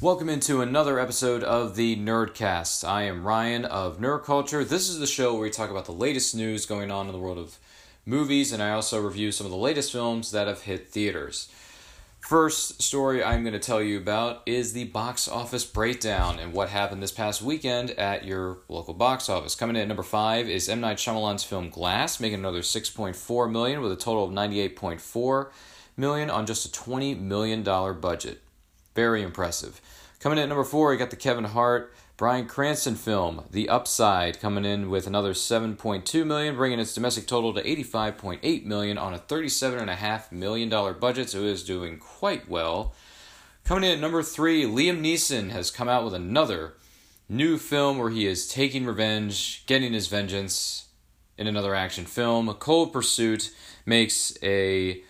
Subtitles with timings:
[0.00, 2.86] Welcome into another episode of the Nerdcast.
[2.86, 4.62] I am Ryan of Nerd Culture.
[4.62, 7.18] This is the show where we talk about the latest news going on in the
[7.18, 7.58] world of
[8.06, 11.50] movies, and I also review some of the latest films that have hit theaters.
[12.20, 16.68] First story I'm going to tell you about is the box office breakdown and what
[16.68, 19.56] happened this past weekend at your local box office.
[19.56, 23.80] Coming in at number five is M Night Shyamalan's film Glass, making another 6.4 million
[23.80, 25.48] with a total of 98.4
[25.96, 28.42] million on just a 20 million dollar budget.
[28.94, 29.80] Very impressive.
[30.20, 34.40] Coming in at number four, you got the Kevin Hart, Bryan Cranston film, The Upside,
[34.40, 39.18] coming in with another 7.2 million, bringing its domestic total to 85.8 million on a
[39.18, 41.30] 37.5 million dollar budget.
[41.30, 42.94] So it is doing quite well.
[43.64, 46.74] Coming in at number three, Liam Neeson has come out with another
[47.28, 50.88] new film where he is taking revenge, getting his vengeance
[51.36, 52.52] in another action film.
[52.54, 53.52] Cold Pursuit
[53.86, 55.02] makes a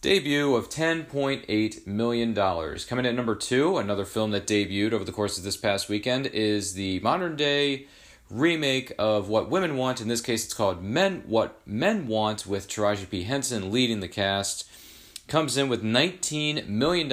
[0.00, 2.34] debut of $10.8 million.
[2.34, 5.88] Coming in at number two, another film that debuted over the course of this past
[5.88, 7.86] weekend is the modern day
[8.30, 10.00] remake of What Women Want.
[10.00, 13.24] In this case, it's called Men What Men Want with Taraji P.
[13.24, 14.66] Henson leading the cast.
[15.28, 17.08] Comes in with $19 million.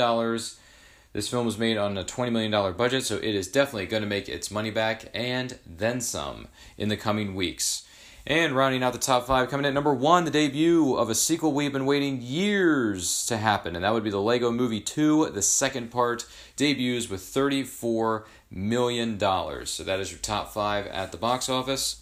[1.13, 4.07] This film was made on a $20 million budget, so it is definitely going to
[4.09, 7.83] make its money back and then some in the coming weeks.
[8.29, 11.15] And rounding out the top five, coming in at number one, the debut of a
[11.15, 15.29] sequel we've been waiting years to happen, and that would be the Lego Movie 2.
[15.29, 16.25] The second part
[16.57, 19.17] debuts with $34 million.
[19.65, 22.01] So that is your top five at the box office.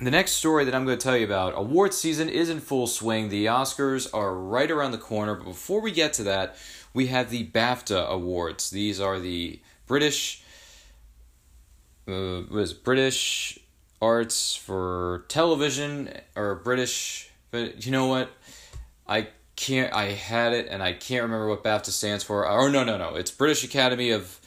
[0.00, 2.86] The next story that I'm going to tell you about, award season is in full
[2.86, 3.28] swing.
[3.28, 6.56] The Oscars are right around the corner, but before we get to that,
[6.94, 8.70] we have the BAFTA Awards.
[8.70, 10.42] These are the British,
[12.08, 13.59] uh, was British
[14.00, 18.30] arts for television or British, but you know what?
[19.06, 19.92] I can't.
[19.92, 22.48] I had it and I can't remember what BAFTA stands for.
[22.48, 23.16] Or no, no, no.
[23.16, 24.40] It's British Academy of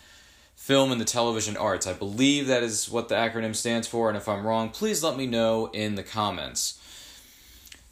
[0.56, 1.86] Film and the Television Arts.
[1.86, 4.08] I believe that is what the acronym stands for.
[4.08, 6.80] And if I'm wrong, please let me know in the comments.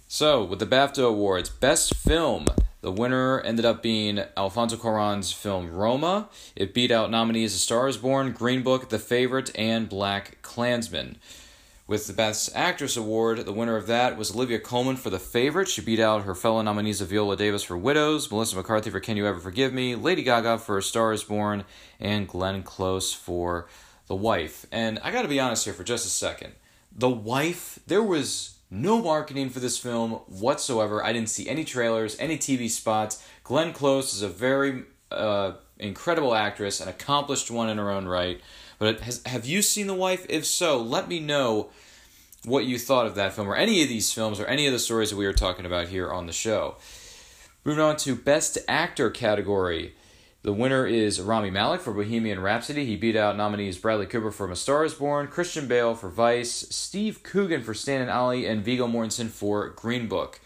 [0.07, 2.45] So, with the BAFTA Awards, Best Film,
[2.81, 6.27] the winner ended up being Alfonso Cuarón's film Roma.
[6.55, 11.17] It beat out nominees A Star is Born, Green Book, The Favorite, and Black Klansman.
[11.91, 15.67] With the Best Actress award, the winner of that was Olivia Colman for The Favorite.
[15.67, 19.17] She beat out her fellow nominees of Viola Davis for Widows, Melissa McCarthy for Can
[19.17, 21.65] You Ever Forgive Me, Lady Gaga for A Star is Born,
[21.99, 23.67] and Glenn Close for
[24.07, 24.65] The Wife.
[24.71, 26.53] And I gotta be honest here for just a second.
[26.95, 31.03] The Wife, there was no marketing for this film whatsoever.
[31.03, 33.21] I didn't see any trailers, any TV spots.
[33.43, 38.39] Glenn Close is a very uh, incredible actress, an accomplished one in her own right.
[38.81, 40.25] But has, have you seen The Wife?
[40.27, 41.69] If so, let me know
[42.45, 44.79] what you thought of that film or any of these films or any of the
[44.79, 46.77] stories that we are talking about here on the show.
[47.63, 49.93] Moving on to Best Actor category.
[50.41, 52.87] The winner is Rami Malek for Bohemian Rhapsody.
[52.87, 56.65] He beat out nominees Bradley Cooper for A Star is Born, Christian Bale for Vice,
[56.71, 60.41] Steve Coogan for Stan and Ollie, and Viggo Mortensen for Green Book.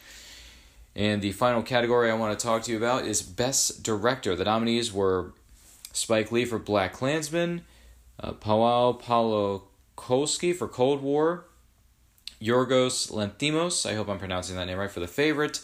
[0.93, 4.35] And the final category I want to talk to you about is Best Director.
[4.35, 5.31] The nominees were
[5.93, 7.61] Spike Lee for Black Klansman,
[8.19, 11.45] uh, Pawel Pawlikowski for Cold War,
[12.41, 15.61] Yorgos Lanthimos, I hope I'm pronouncing that name right, for The Favorite,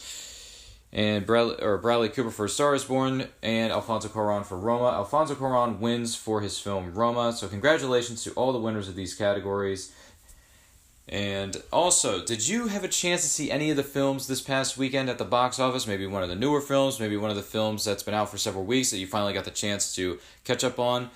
[0.94, 4.90] and Bradley, or Bradley Cooper for Star is Born, and Alfonso Cuarón for Roma.
[4.90, 9.14] Alfonso Cuarón wins for his film Roma, so congratulations to all the winners of these
[9.14, 9.94] categories.
[11.08, 14.78] And also, did you have a chance to see any of the films this past
[14.78, 15.86] weekend at the box office?
[15.86, 18.38] Maybe one of the newer films, maybe one of the films that's been out for
[18.38, 21.10] several weeks that you finally got the chance to catch up on?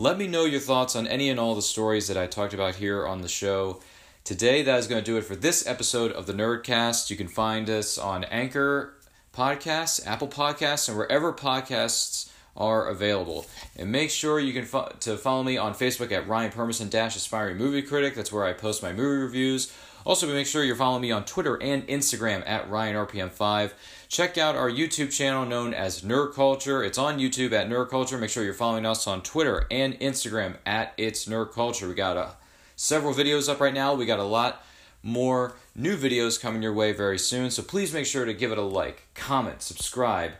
[0.00, 2.76] Let me know your thoughts on any and all the stories that I talked about
[2.76, 3.80] here on the show.
[4.22, 7.10] Today, that is going to do it for this episode of the Nerdcast.
[7.10, 8.94] You can find us on Anchor
[9.34, 13.46] Podcasts, Apple Podcasts, and wherever podcasts are available.
[13.76, 17.16] And make sure you can fo- to follow me on Facebook at Ryan Permison Dash
[17.16, 18.14] Aspiring Movie Critic.
[18.14, 19.72] That's where I post my movie reviews.
[20.04, 23.72] Also, make sure you're following me on Twitter and Instagram at RyanRPM5.
[24.08, 26.82] Check out our YouTube channel known as Nerd Culture.
[26.82, 28.16] It's on YouTube at Nerd Culture.
[28.16, 31.88] Make sure you're following us on Twitter and Instagram at It's Nerd Culture.
[31.88, 32.30] We got uh,
[32.74, 33.94] several videos up right now.
[33.94, 34.64] We got a lot
[35.02, 37.50] more new videos coming your way very soon.
[37.50, 40.32] So please make sure to give it a like, comment, subscribe,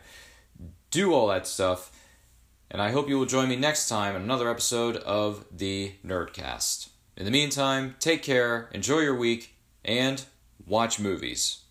[0.91, 1.91] do all that stuff.
[2.71, 6.89] And I hope you will join me next time in another episode of the Nerdcast.
[7.17, 10.23] In the meantime, take care, enjoy your week, and
[10.65, 11.63] watch movies.